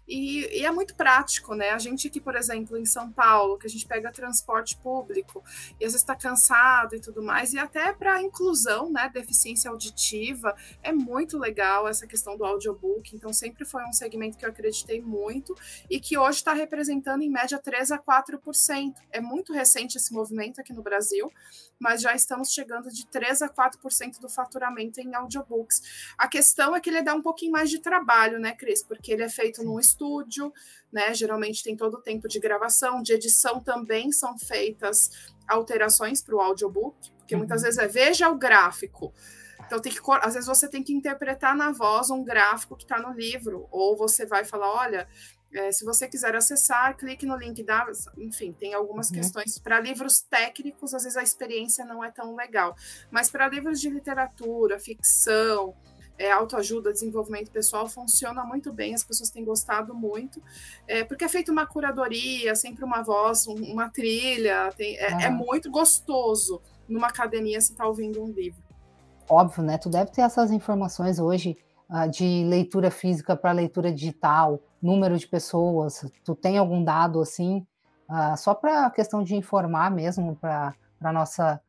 [0.06, 1.70] E, e, é muito prático, né?
[1.70, 5.42] A gente aqui, por exemplo, em São Paulo, que a gente pega transporte público
[5.80, 9.10] e às vezes está cansado e tudo mais, e até para inclusão, né?
[9.12, 13.14] Deficiência auditiva, é muito legal essa questão do audiobook.
[13.16, 15.54] Então, sempre foi um segmento que eu acreditei muito
[15.88, 18.94] e que hoje está representando em média 3 a 4%.
[19.10, 21.32] É muito recente esse movimento aqui no Brasil,
[21.78, 26.14] mas já estamos chegando de 3 a 4% do faturamento em audiobooks.
[26.18, 28.82] A questão é que ele dá um pouquinho mais de trabalho, né, Cris?
[28.82, 30.52] Porque ele é feito num estúdio,
[30.92, 31.14] né?
[31.14, 36.40] Geralmente tem todo o tempo de gravação, de edição também são feitas alterações para o
[36.40, 37.40] audiobook, porque uhum.
[37.40, 39.12] muitas vezes é veja o gráfico.
[39.66, 42.98] Então tem que às vezes você tem que interpretar na voz um gráfico que está
[42.98, 45.08] no livro, ou você vai falar, olha,
[45.54, 47.86] é, se você quiser acessar, clique no link da.
[48.18, 49.14] Enfim, tem algumas uhum.
[49.14, 49.58] questões.
[49.58, 52.74] Para livros técnicos, às vezes a experiência não é tão legal.
[53.10, 55.74] Mas para livros de literatura, ficção,
[56.18, 60.42] é, autoajuda, desenvolvimento pessoal, funciona muito bem, as pessoas têm gostado muito,
[60.86, 65.20] é, porque é feita uma curadoria, sempre uma voz, um, uma trilha, tem, é, uhum.
[65.20, 68.62] é, muito gostoso numa academia se está ouvindo um livro.
[69.28, 69.78] Óbvio, né?
[69.78, 71.56] Tu deve ter essas informações hoje
[71.88, 77.66] uh, de leitura física para leitura digital, número de pessoas, tu tem algum dado assim,
[78.08, 81.60] uh, só para a questão de informar mesmo para a nossa,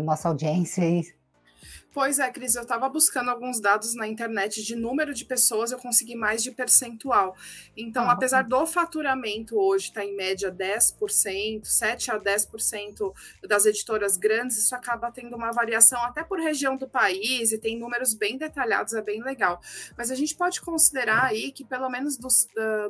[0.00, 1.02] nossa audiência aí?
[1.94, 5.78] Pois é, Cris, eu estava buscando alguns dados na internet de número de pessoas, eu
[5.78, 7.36] consegui mais de percentual.
[7.76, 13.12] Então, ah, apesar do faturamento hoje estar tá em média 10%, 7 a 10%
[13.46, 17.78] das editoras grandes, isso acaba tendo uma variação até por região do país e tem
[17.78, 19.60] números bem detalhados, é bem legal.
[19.94, 22.28] Mas a gente pode considerar aí que pelo menos do,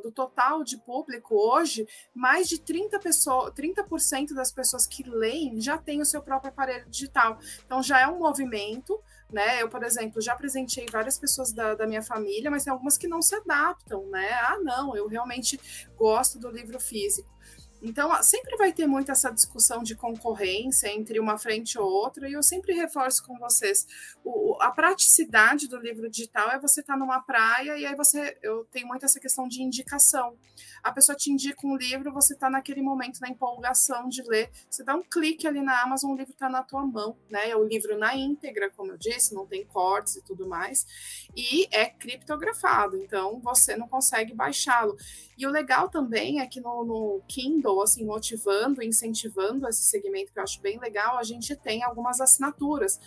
[0.01, 5.77] do total de público hoje, mais de 30 pessoas, 30% das pessoas que leem já
[5.77, 7.41] têm o seu próprio aparelho digital.
[7.67, 8.92] Então já é um movimento
[9.33, 9.63] né?
[9.63, 13.09] Eu, por exemplo, já presenteei várias pessoas da, da, minha família, mas tem algumas que
[13.09, 14.31] não se adaptam, né?
[14.33, 15.59] Ah, não, eu realmente
[15.97, 17.31] gosto do livro físico.
[17.83, 22.33] Então, sempre vai ter muito essa discussão de concorrência entre uma frente ou outra, e
[22.33, 23.87] eu sempre reforço com vocês:
[24.25, 28.39] o, a praticidade do livro digital é você estar tá numa praia e aí você.
[28.41, 30.37] Eu tenho muito essa questão de indicação.
[30.83, 34.85] A pessoa te indica um livro, você está naquele momento na empolgação de ler, você
[34.85, 37.51] dá um clique ali na Amazon, o livro está na tua mão, né?
[37.51, 40.87] É o livro na íntegra, como eu disse, não tem cortes e tudo mais,
[41.37, 44.97] e é criptografado, então você não consegue baixá-lo.
[45.39, 50.39] E o legal também é que no, no Kindle, assim, motivando, incentivando esse segmento que
[50.39, 52.99] eu acho bem legal, a gente tem algumas assinaturas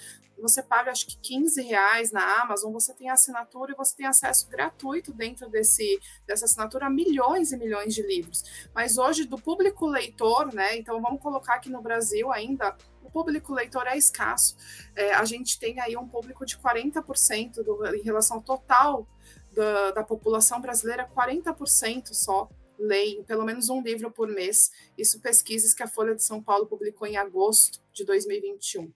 [0.41, 4.49] você paga acho que 15 reais na Amazon, você tem assinatura e você tem acesso
[4.49, 8.43] gratuito dentro desse, dessa assinatura a milhões e milhões de livros.
[8.73, 10.77] Mas hoje, do público leitor, né?
[10.77, 14.55] Então vamos colocar aqui no Brasil ainda, o público leitor é escasso.
[14.95, 19.07] É, a gente tem aí um público de 40% do, em relação ao total
[19.53, 24.71] da, da população brasileira, 40% só leem pelo menos um livro por mês.
[24.97, 28.91] Isso pesquisas que a Folha de São Paulo publicou em agosto de 2021.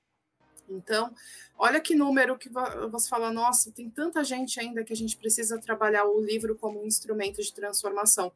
[0.69, 1.13] Então,
[1.59, 5.59] olha que número que você fala, nossa, tem tanta gente ainda que a gente precisa
[5.59, 8.31] trabalhar o livro como um instrumento de transformação.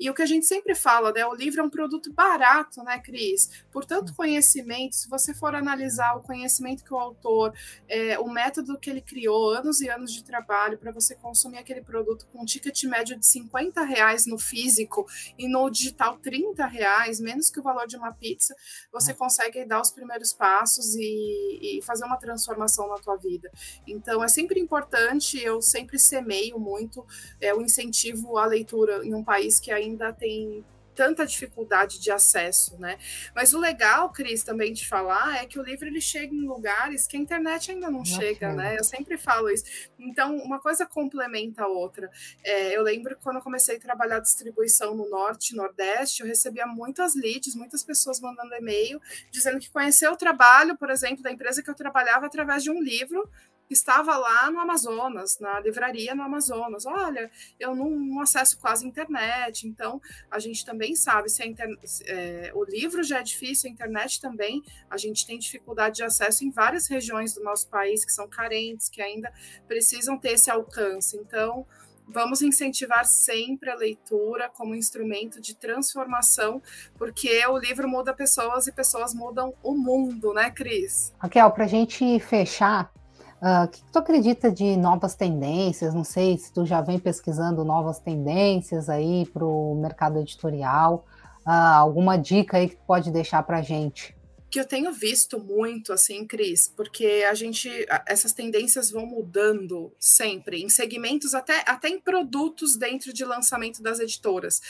[0.00, 1.24] E o que a gente sempre fala, né?
[1.26, 3.64] O livro é um produto barato, né, Cris?
[3.70, 7.52] Por tanto conhecimento, se você for analisar o conhecimento que o autor,
[7.88, 11.82] é, o método que ele criou, anos e anos de trabalho para você consumir aquele
[11.82, 15.06] produto com um ticket médio de 50 reais no físico
[15.38, 18.54] e no digital 30 reais, menos que o valor de uma pizza,
[18.90, 23.50] você consegue dar os primeiros passos e e fazer uma transformação na tua vida.
[23.86, 27.04] Então, é sempre importante, eu sempre semeio muito
[27.40, 32.78] é, o incentivo à leitura em um país que ainda tem tanta dificuldade de acesso,
[32.78, 32.98] né?
[33.34, 37.06] Mas o legal, Cris, também de falar é que o livro ele chega em lugares
[37.06, 38.76] que a internet ainda não, não chega, né?
[38.78, 39.64] Eu sempre falo isso.
[39.98, 42.10] Então, uma coisa complementa a outra.
[42.44, 46.26] É, eu lembro que quando eu comecei a trabalhar distribuição no Norte e Nordeste, eu
[46.26, 49.00] recebia muitas leads, muitas pessoas mandando e-mail
[49.30, 52.80] dizendo que conheceu o trabalho, por exemplo, da empresa que eu trabalhava através de um
[52.80, 53.28] livro
[53.72, 56.86] estava lá no Amazonas, na livraria no Amazonas.
[56.86, 61.42] Olha, eu não, não acesso quase internet, então a gente também sabe se
[62.06, 66.44] é, o livro já é difícil, a internet também, a gente tem dificuldade de acesso
[66.44, 69.32] em várias regiões do nosso país que são carentes, que ainda
[69.66, 71.16] precisam ter esse alcance.
[71.16, 71.66] Então,
[72.06, 76.62] vamos incentivar sempre a leitura como instrumento de transformação,
[76.96, 81.12] porque o livro muda pessoas e pessoas mudam o mundo, né, Cris?
[81.18, 82.92] Raquel, para a gente fechar,
[83.42, 85.92] Uh, o que tu acredita de novas tendências?
[85.92, 91.04] Não sei se tu já vem pesquisando novas tendências aí para o mercado editorial.
[91.44, 94.14] Uh, alguma dica aí que tu pode deixar para a gente?
[94.52, 97.70] que eu tenho visto muito, assim, Cris, porque a gente,
[98.06, 103.98] essas tendências vão mudando sempre, em segmentos, até, até em produtos dentro de lançamento das
[103.98, 104.60] editoras.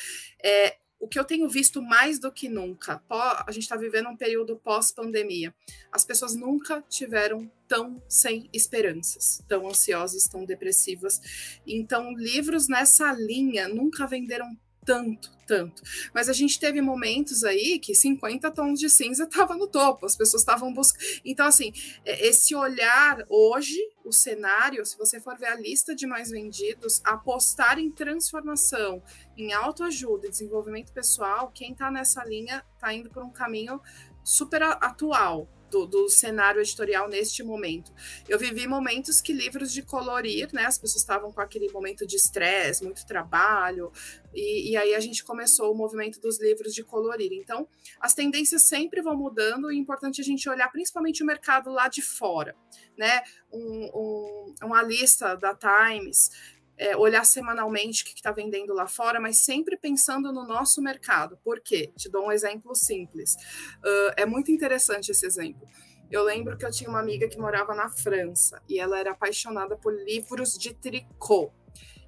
[0.41, 4.17] É, o que eu tenho visto mais do que nunca, a gente está vivendo um
[4.17, 5.53] período pós-pandemia.
[5.91, 11.59] As pessoas nunca tiveram tão sem esperanças, tão ansiosas, tão depressivas.
[11.67, 15.83] Então, livros nessa linha nunca venderam tanto, tanto.
[16.15, 20.17] Mas a gente teve momentos aí que 50 tons de cinza estava no topo, as
[20.17, 21.05] pessoas estavam buscando.
[21.25, 21.73] Então, assim,
[22.05, 27.01] é, esse olhar hoje, o cenário, se você for ver a lista de mais vendidos,
[27.05, 29.03] apostar em transformação,
[29.37, 33.81] em autoajuda, desenvolvimento pessoal, quem está nessa linha está indo por um caminho
[34.25, 37.91] super atual do, do, cenário editorial neste momento.
[38.29, 40.67] Eu vivi momentos que livros de colorir, né?
[40.67, 43.91] As pessoas estavam com aquele momento de estresse, muito trabalho,
[44.35, 47.33] e, e, aí a gente começou o movimento dos livros de colorir.
[47.33, 47.67] Então,
[47.99, 51.89] as tendências sempre vão mudando e é importante a gente olhar principalmente o mercado lá
[51.89, 52.55] de fora,
[52.97, 53.23] né?
[53.51, 56.31] Um, um, uma lista da Times
[56.77, 61.39] é, olhar semanalmente o que está vendendo lá fora, mas sempre pensando no nosso mercado.
[61.45, 61.93] Por quê?
[61.97, 63.35] Te dou um exemplo simples.
[63.79, 65.67] Uh, é muito interessante esse exemplo.
[66.11, 69.77] Eu lembro que eu tinha uma amiga que morava na França e ela era apaixonada
[69.77, 71.53] por livros de tricô.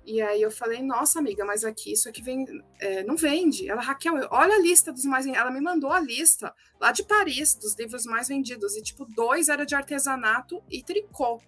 [0.07, 2.45] E aí eu falei, nossa amiga, mas aqui isso aqui vem,
[2.79, 3.69] é, não vende.
[3.69, 7.55] Ela, Raquel, olha a lista dos mais Ela me mandou a lista lá de Paris,
[7.55, 8.77] dos livros mais vendidos.
[8.77, 11.41] E tipo, dois era de artesanato e tricô.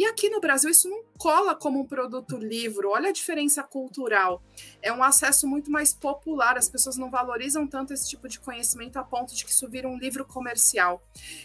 [0.00, 2.88] E aqui no Brasil isso não cola como um produto livro.
[2.88, 4.42] Olha a diferença cultural.
[4.80, 6.56] É um acesso muito mais popular.
[6.56, 9.86] As pessoas não valorizam tanto esse tipo de conhecimento a ponto de que isso vira
[9.86, 11.02] um livro comercial.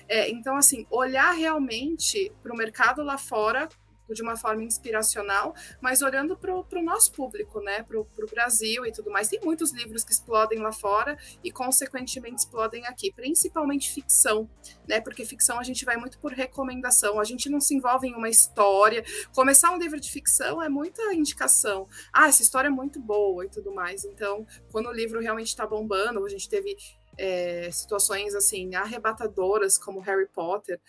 [0.08, 3.68] É, então, assim, olhar realmente para o mercado lá fora
[4.13, 8.91] de uma forma inspiracional, mas olhando para o nosso público, né, para o Brasil e
[8.91, 9.28] tudo mais.
[9.28, 14.50] Tem muitos livros que explodem lá fora e, consequentemente, explodem aqui, principalmente ficção,
[14.88, 18.15] né, porque ficção a gente vai muito por recomendação, a gente não se envolve em
[18.15, 19.04] uma história.
[19.34, 21.88] Começar um livro de ficção é muita indicação.
[22.12, 24.06] Ah, essa história é muito boa e tudo mais.
[24.06, 26.76] Então, quando o livro realmente está bombando, a gente teve
[27.17, 30.80] é, situações assim arrebatadoras como Harry Potter,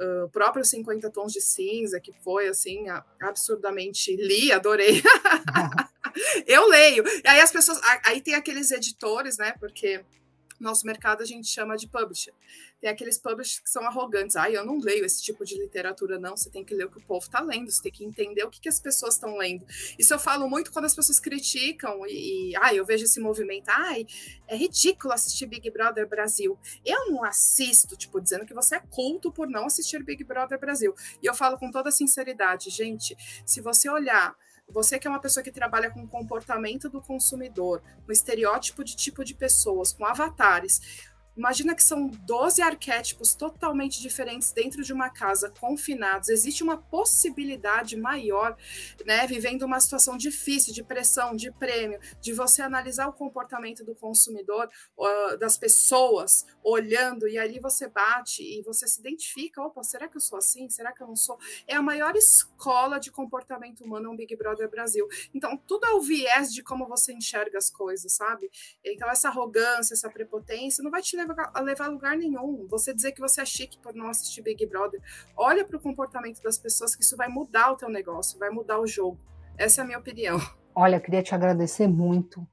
[0.00, 2.86] uh, o próprio 50 Tons de Cinza, que foi assim
[3.20, 5.02] absurdamente li, adorei.
[6.46, 7.04] Eu leio.
[7.06, 9.52] E aí as pessoas, aí tem aqueles editores, né?
[9.60, 10.02] Porque
[10.60, 12.32] nosso mercado a gente chama de publisher.
[12.80, 14.36] Tem aqueles publishers que são arrogantes.
[14.36, 16.36] Ah, eu não leio esse tipo de literatura, não.
[16.36, 18.50] Você tem que ler o que o povo está lendo, você tem que entender o
[18.50, 19.66] que, que as pessoas estão lendo.
[19.98, 23.68] Isso eu falo muito quando as pessoas criticam e, e ah, eu vejo esse movimento.
[23.68, 24.06] Ai,
[24.46, 26.58] é ridículo assistir Big Brother Brasil.
[26.84, 30.94] Eu não assisto, tipo, dizendo que você é culto por não assistir Big Brother Brasil.
[31.22, 34.36] E eu falo com toda sinceridade, gente, se você olhar
[34.68, 39.24] você que é uma pessoa que trabalha com comportamento do consumidor, com estereótipo de tipo
[39.24, 45.52] de pessoas, com avatares, Imagina que são 12 arquétipos totalmente diferentes dentro de uma casa,
[45.60, 46.28] confinados.
[46.28, 48.56] Existe uma possibilidade maior,
[49.04, 53.94] né, vivendo uma situação difícil, de pressão, de prêmio, de você analisar o comportamento do
[53.94, 54.68] consumidor,
[55.38, 60.20] das pessoas, olhando, e ali você bate e você se identifica: opa, será que eu
[60.20, 60.70] sou assim?
[60.70, 61.38] Será que eu não sou?
[61.66, 65.06] É a maior escola de comportamento humano, um Big Brother Brasil.
[65.34, 68.50] Então, tudo é o viés de como você enxerga as coisas, sabe?
[68.84, 72.66] Então, essa arrogância, essa prepotência não vai te levar levar, a levar a lugar nenhum.
[72.68, 75.00] Você dizer que você é chique por não assistir Big Brother.
[75.36, 78.78] Olha para o comportamento das pessoas, que isso vai mudar o teu negócio, vai mudar
[78.80, 79.18] o jogo.
[79.58, 80.38] Essa é a minha opinião.
[80.74, 82.46] Olha, queria te agradecer muito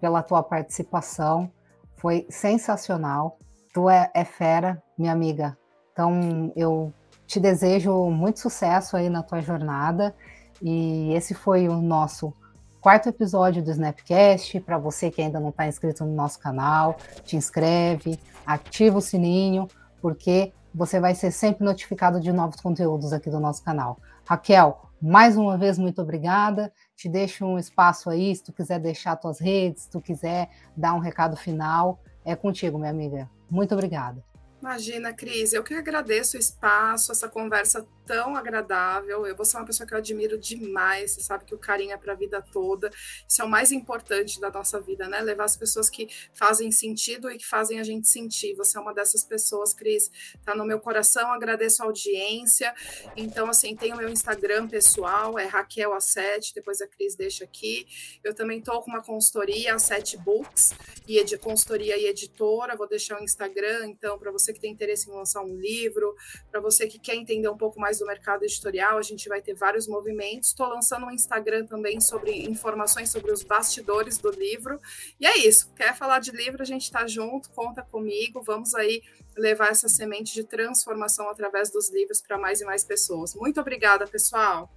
[0.00, 1.52] pela tua participação.
[1.96, 3.38] Foi sensacional.
[3.72, 5.58] Tu é, é fera, minha amiga.
[5.92, 6.92] Então, eu
[7.26, 10.14] te desejo muito sucesso aí na tua jornada.
[10.62, 12.32] E esse foi o nosso
[12.80, 14.60] quarto episódio do Snapcast.
[14.60, 19.68] Para você que ainda não está inscrito no nosso canal, te inscreve, ativa o sininho,
[20.00, 23.98] porque você vai ser sempre notificado de novos conteúdos aqui do nosso canal.
[24.24, 26.72] Raquel, mais uma vez, muito obrigada.
[26.94, 30.94] Te deixo um espaço aí, se tu quiser deixar tuas redes, se tu quiser dar
[30.94, 33.30] um recado final, é contigo, minha amiga.
[33.50, 34.22] Muito obrigada.
[34.60, 39.26] Imagina, Cris, eu que agradeço o espaço, essa conversa tão agradável.
[39.26, 41.12] Eu vou ser uma pessoa que eu admiro demais.
[41.12, 42.90] Você sabe que o carinho é para a vida toda.
[43.28, 45.20] Isso é o mais importante da nossa vida, né?
[45.20, 48.54] Levar as pessoas que fazem sentido e que fazem a gente sentir.
[48.54, 50.10] Você é uma dessas pessoas, Cris.
[50.44, 51.32] Tá no meu coração.
[51.32, 52.74] Agradeço a audiência.
[53.16, 56.54] Então, assim, tem o meu Instagram pessoal, é Raquel A7.
[56.54, 57.86] Depois a Cris deixa aqui.
[58.22, 60.74] Eu também tô com uma consultoria, a 7 Books,
[61.08, 62.76] e de consultoria e editora.
[62.76, 66.14] Vou deixar o Instagram, então, para você que tem interesse em lançar um livro,
[66.50, 69.54] para você que quer entender um pouco mais do mercado editorial, a gente vai ter
[69.54, 70.48] vários movimentos.
[70.48, 74.80] Estou lançando um Instagram também sobre informações sobre os bastidores do livro.
[75.20, 75.72] E é isso.
[75.74, 76.62] Quer falar de livro?
[76.62, 78.42] A gente está junto, conta comigo.
[78.42, 79.02] Vamos aí
[79.36, 83.34] levar essa semente de transformação através dos livros para mais e mais pessoas.
[83.34, 84.70] Muito obrigada, pessoal.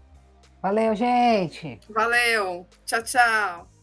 [0.62, 1.80] Valeu, gente.
[1.90, 2.68] Valeu.
[2.86, 3.79] Tchau, tchau.